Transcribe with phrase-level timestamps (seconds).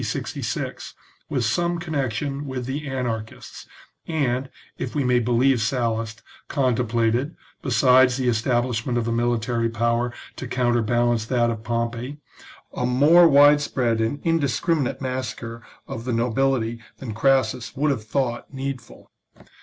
[0.03, 0.95] 66,
[1.29, 3.67] with some connection with the anarchists,
[4.07, 10.11] and, if we may believe Sallust, con templated, besides the establishment of a military power
[10.37, 12.17] to counterbalance that of Pompey,
[12.73, 18.51] a more widespread and indiscriminate massacre of the no bility than Crassus would have thought
[18.51, 19.11] needful.